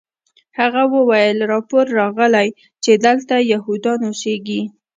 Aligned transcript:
هغه 0.59 0.83
وویل 0.95 1.37
راپور 1.51 1.85
راغلی 1.99 2.47
چې 2.83 2.91
دلته 3.05 3.35
یهودان 3.53 3.99
اوسیږي 4.07 4.61